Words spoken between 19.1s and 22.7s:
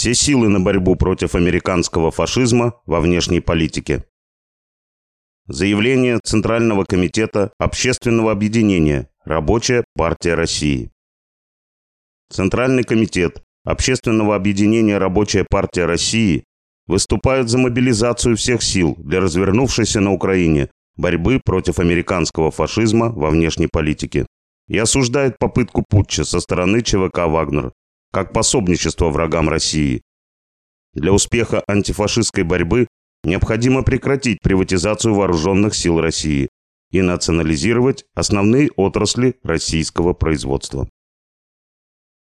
развернувшейся на Украине борьбы против американского